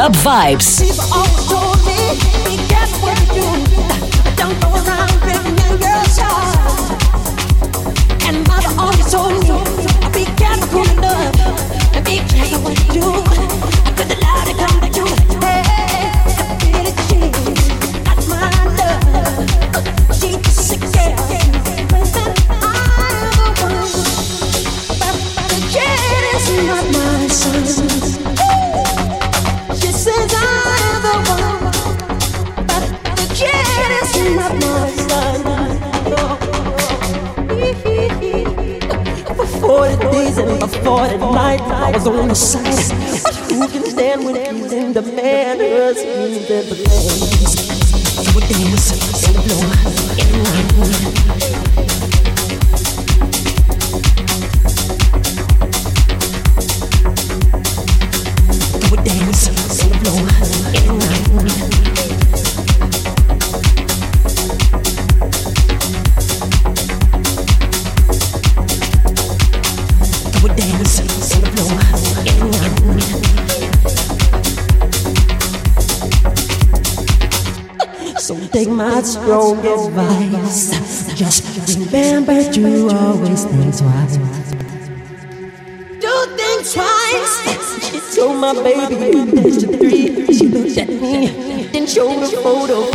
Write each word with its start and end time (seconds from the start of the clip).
club 0.00 0.16
vibes. 0.16 0.89
my 88.54 88.62
baby. 88.62 89.16
You 89.16 89.26
danced 89.32 89.60
to 89.60 89.66
three. 89.78 90.26
She 90.32 90.48
looked 90.48 90.78
at 90.78 90.88
me, 90.88 91.66
then 91.72 91.86
showed 91.86 92.22
a 92.22 92.28
photo. 92.42 92.89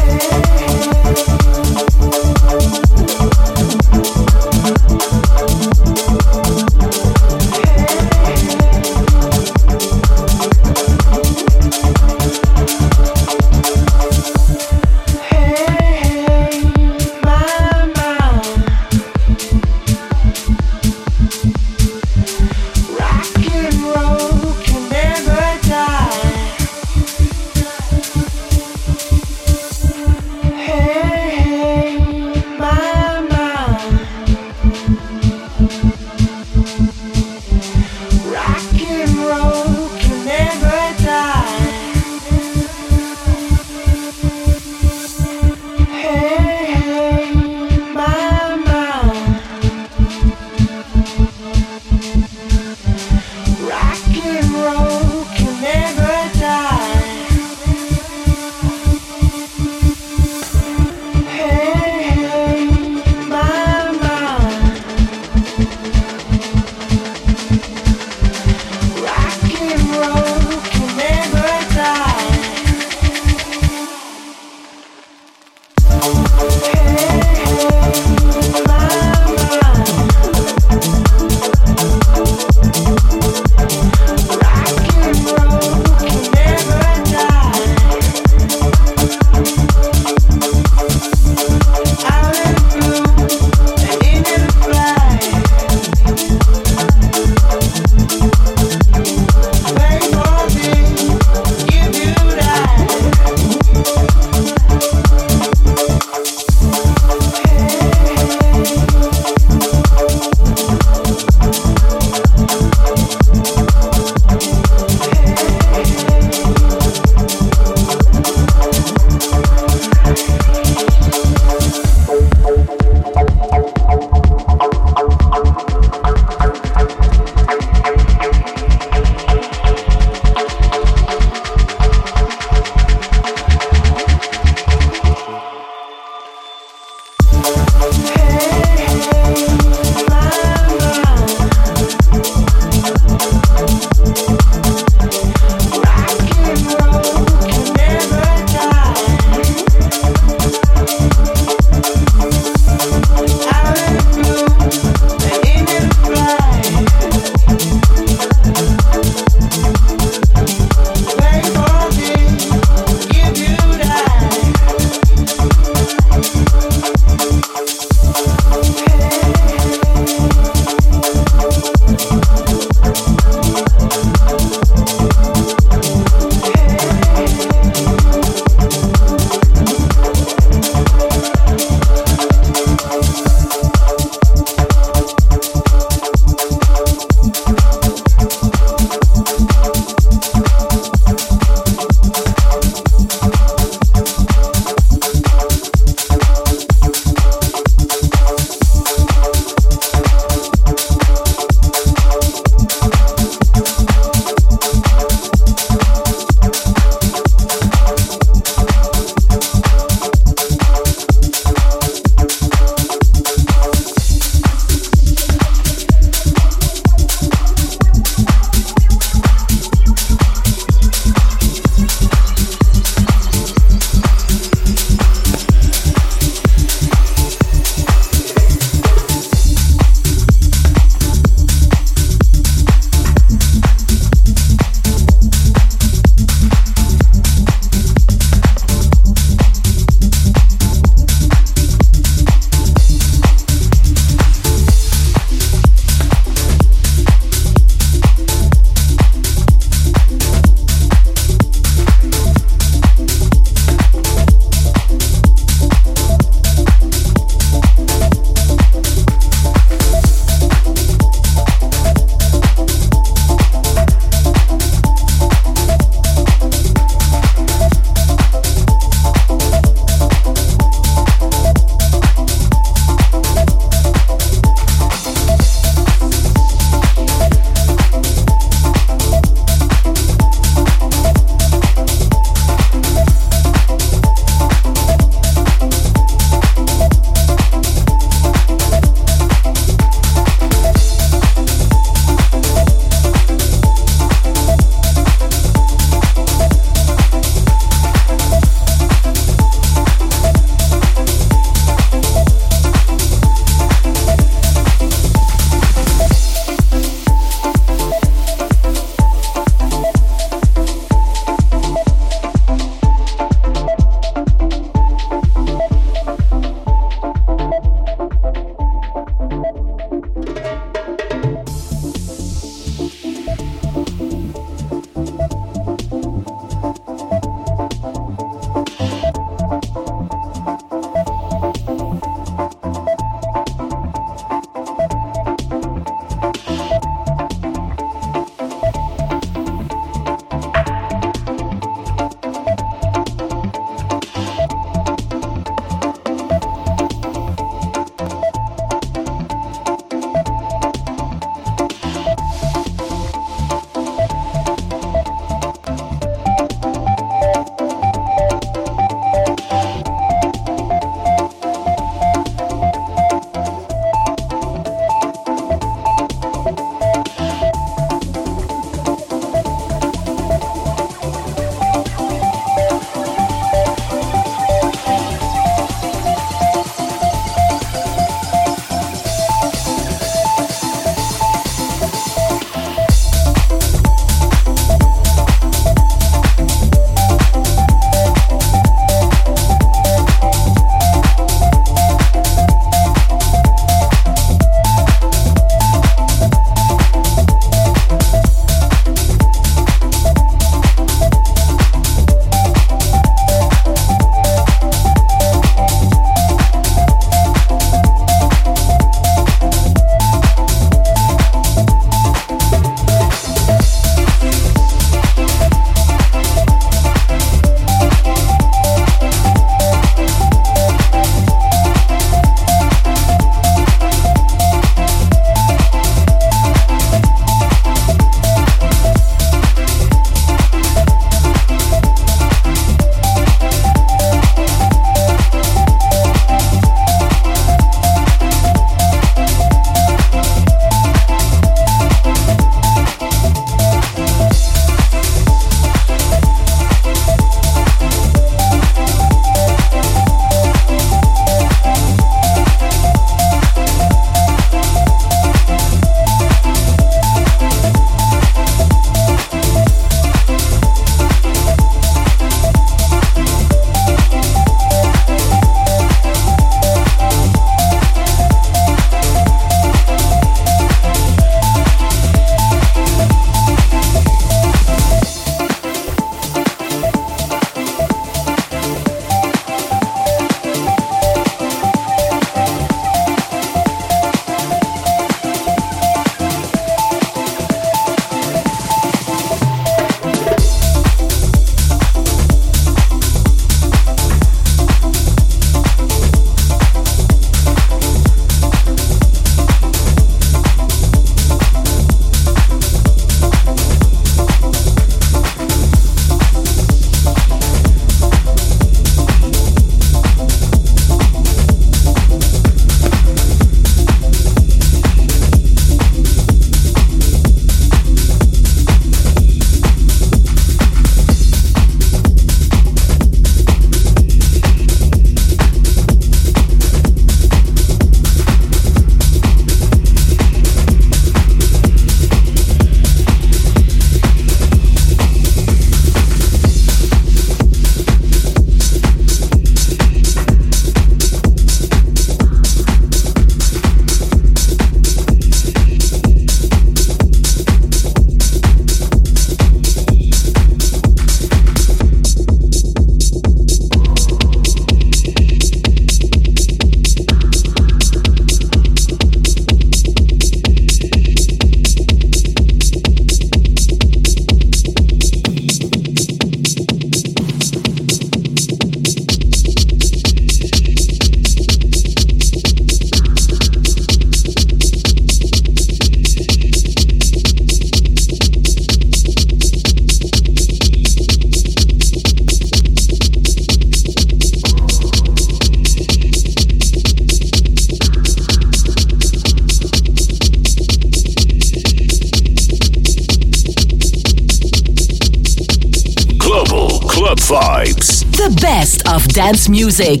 Dance 599.20 599.50
music. 599.50 600.00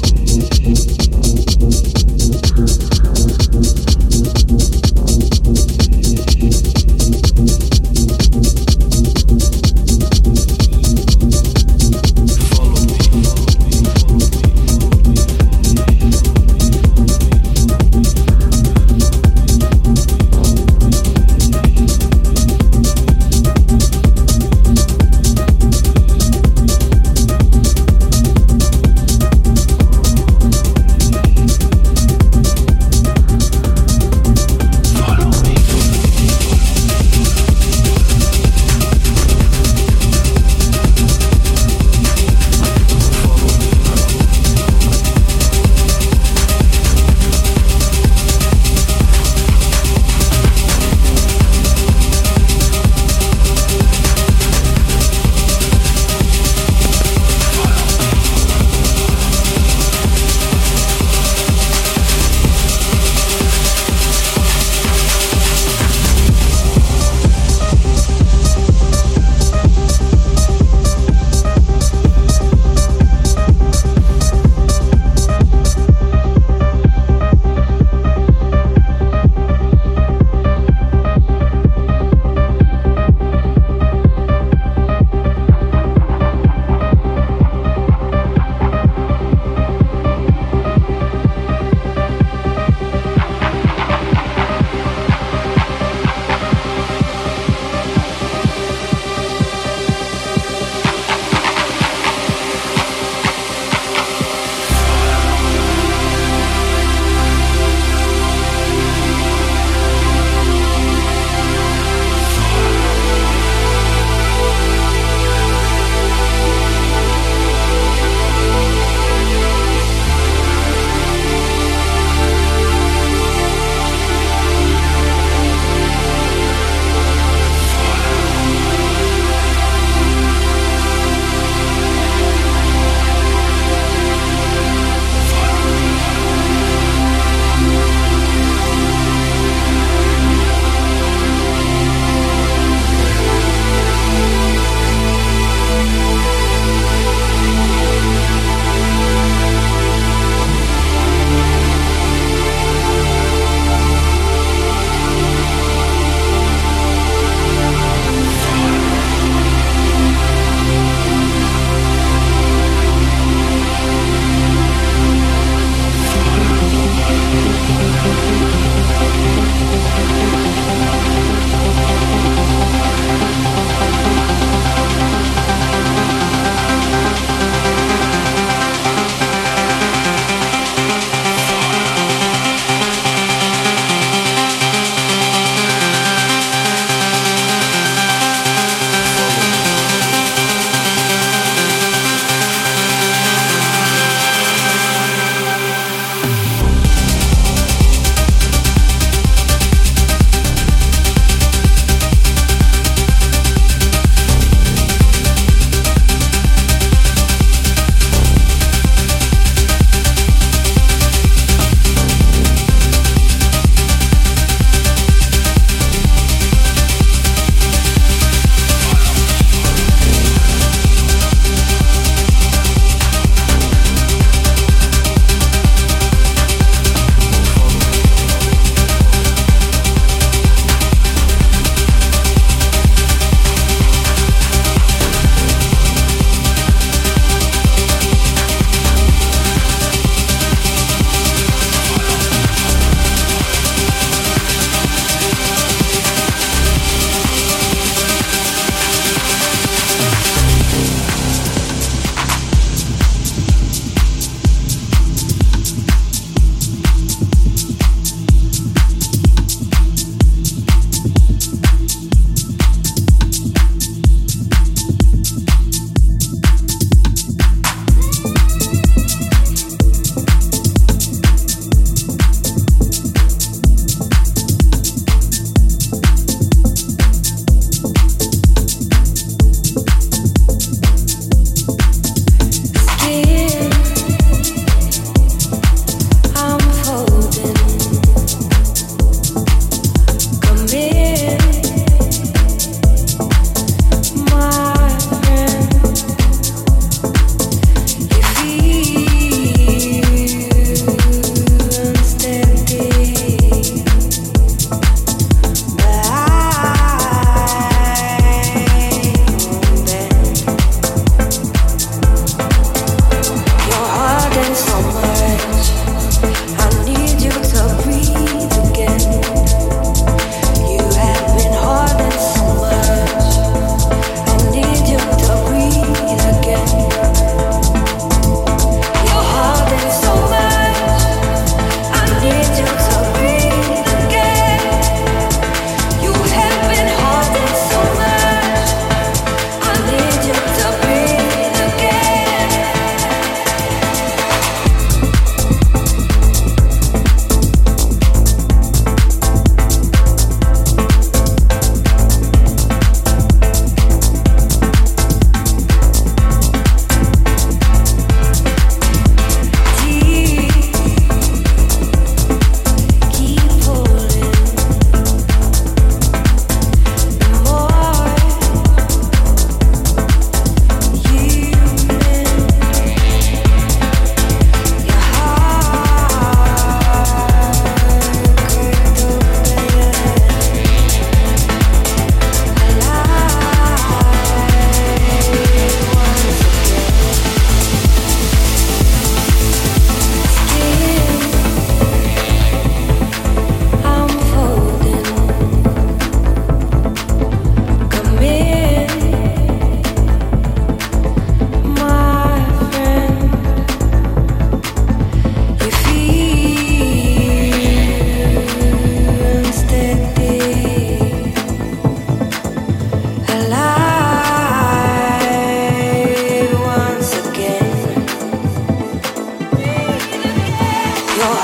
you're 421.21 421.39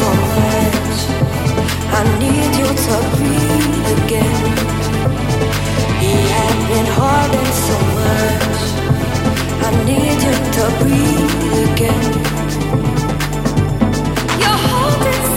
so 0.00 0.08
much. 0.40 0.98
I 1.98 2.02
need 2.22 2.52
you 2.60 2.68
to 2.86 2.96
breathe 3.14 3.88
again. 3.96 4.36
He 6.00 6.12
been 6.70 6.88
so 7.68 7.76
much. 8.00 8.60
I 9.66 9.70
need 9.88 10.18
you 10.26 10.34
to 10.56 10.64
breathe 10.80 11.54
again. 11.66 12.04
You're 14.40 14.60
holding. 14.68 15.35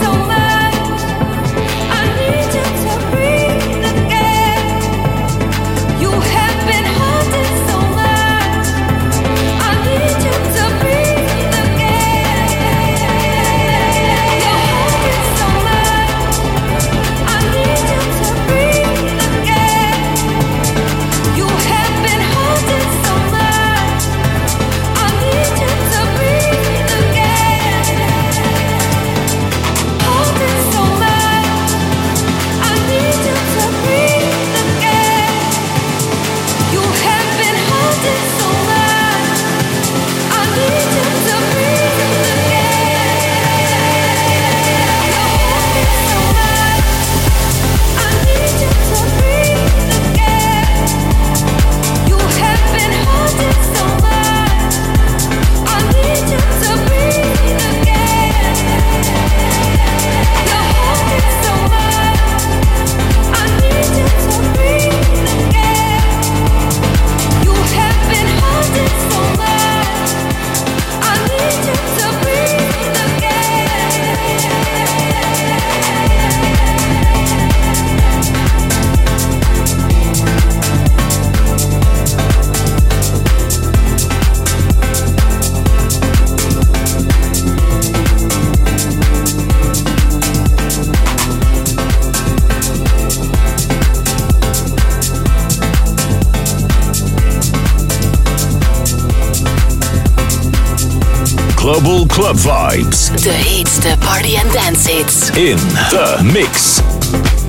Global 101.60 102.06
club 102.06 102.36
vibes. 102.36 103.10
the 103.22 103.34
heat, 103.34 103.66
the 103.82 103.94
party 104.00 104.36
and 104.36 104.50
dance 104.50 104.86
hits. 104.86 105.28
In 105.36 105.58
The 105.90 106.22
Mix. 106.32 107.39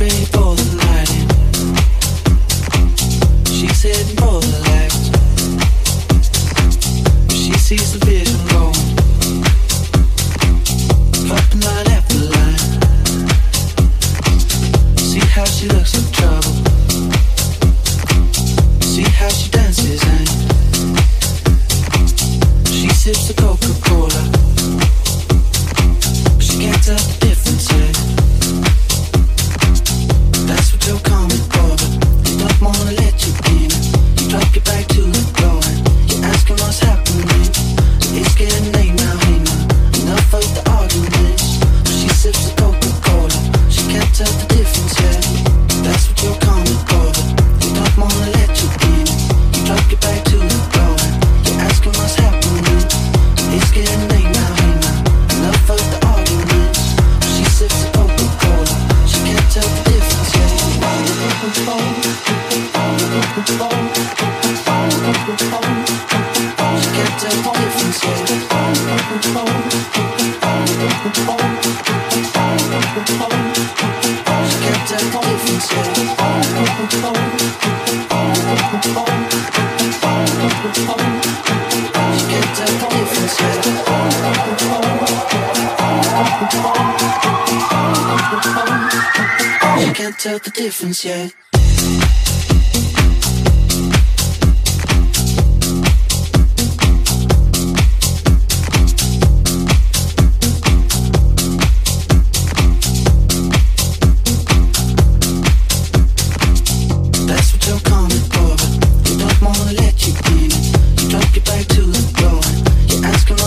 people 0.00 0.49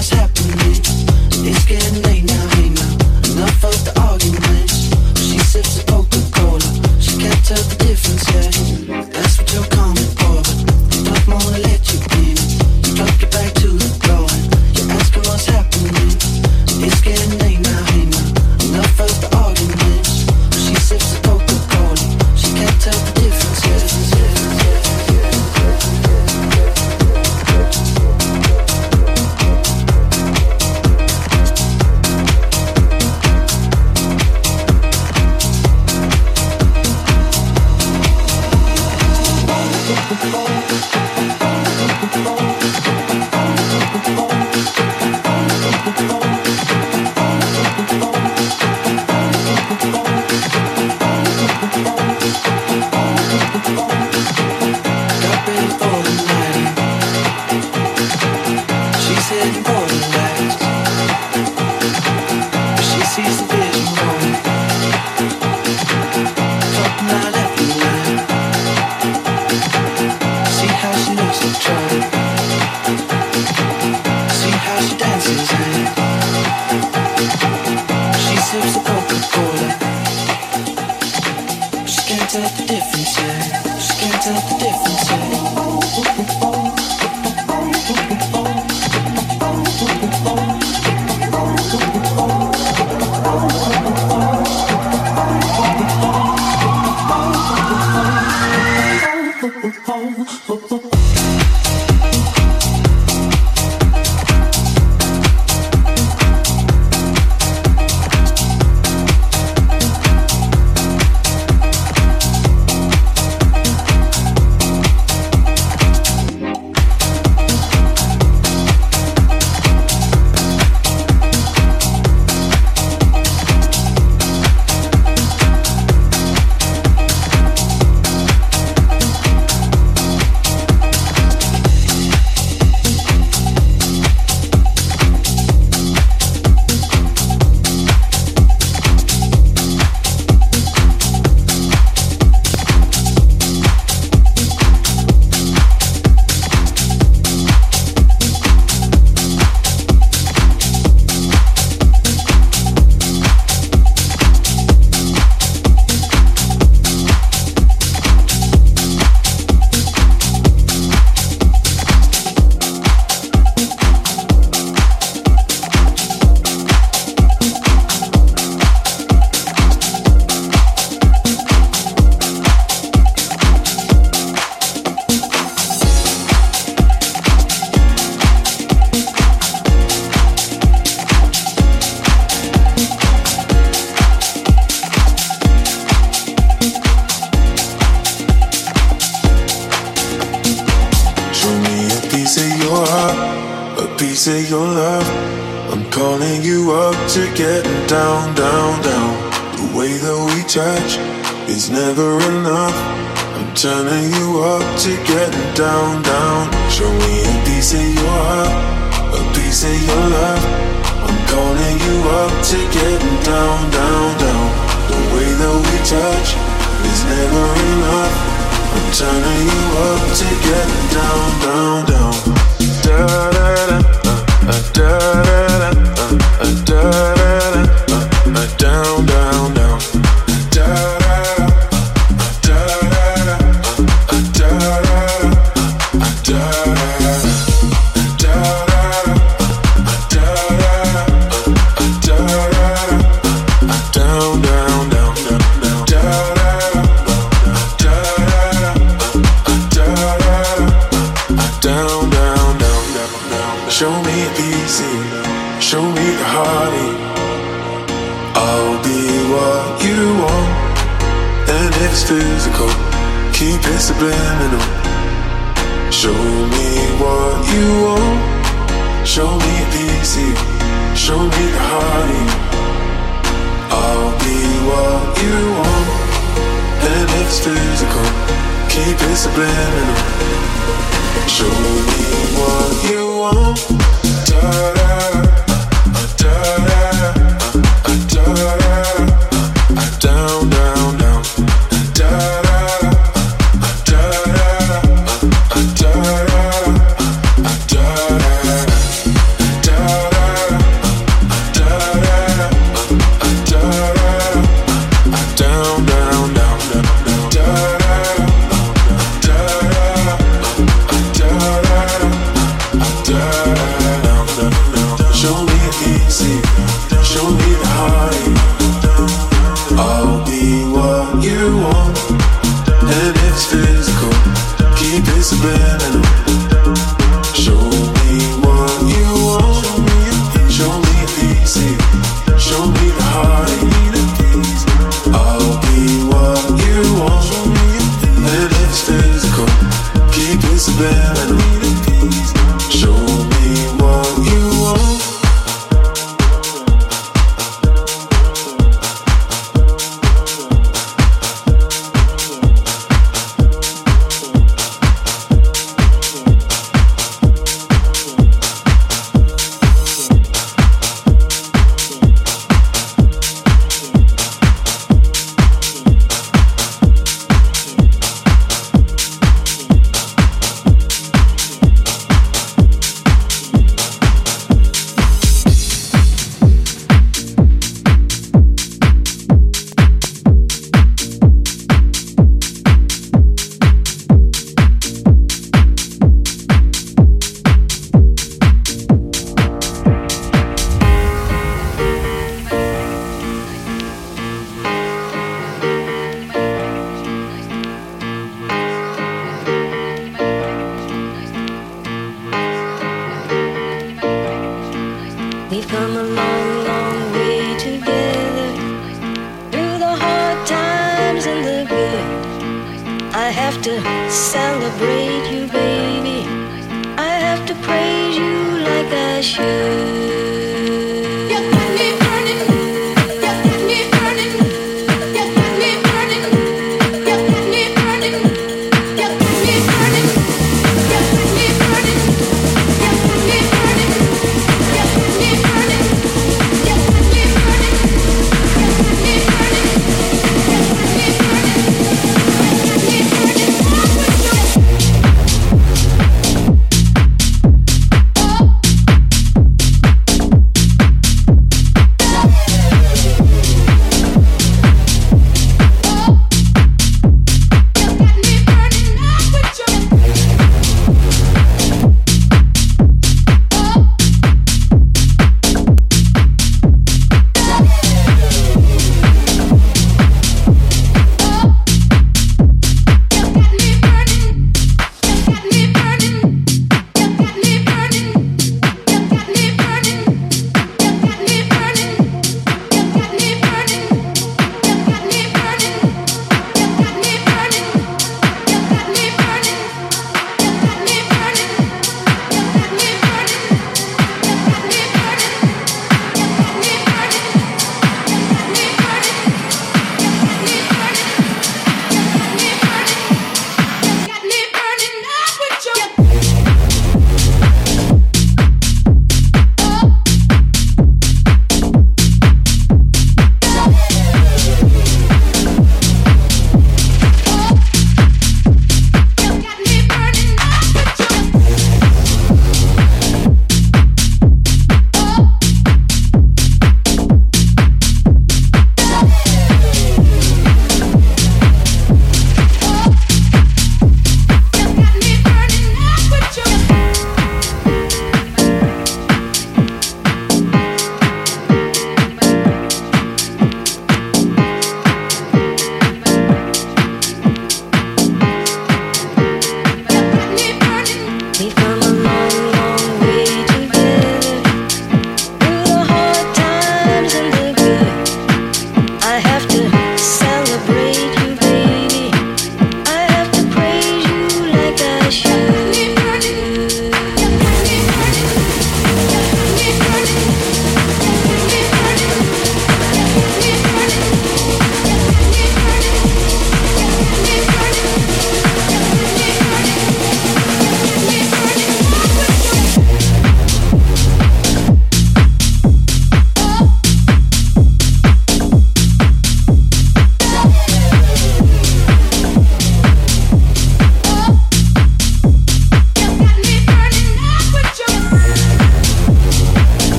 what's 0.00 0.08
happening. 0.14 0.80
It's 1.44 1.64
getting 1.66 2.09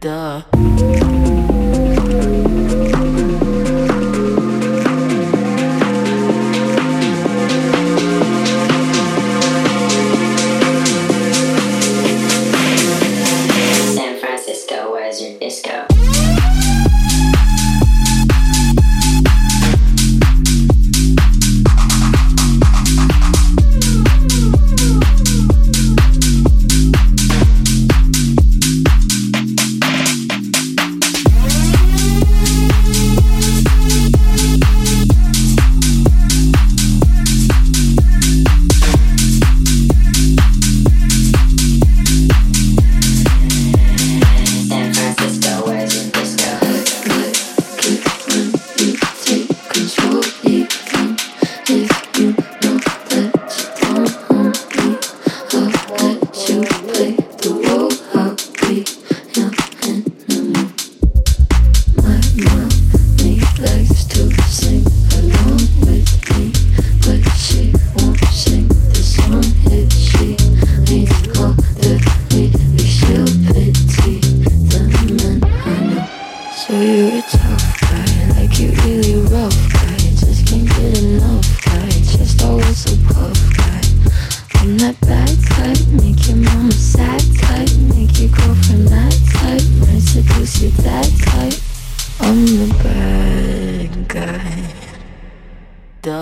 Disco, 0.00 1.05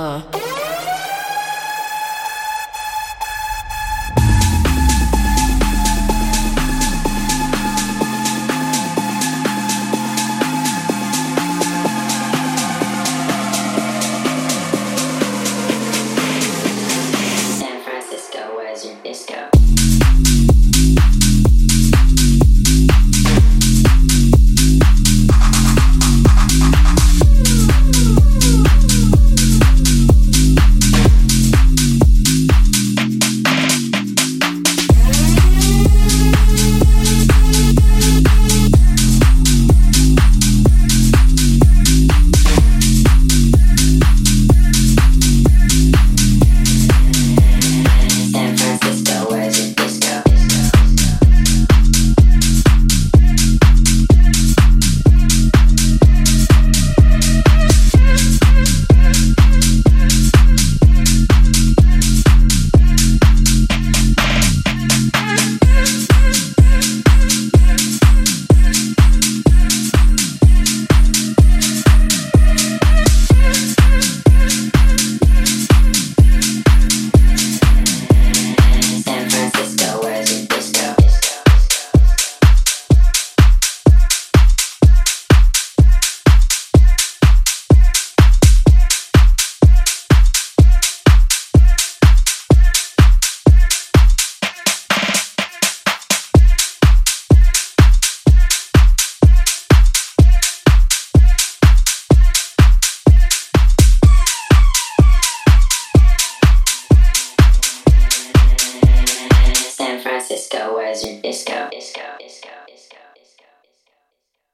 disco. 0.05 0.44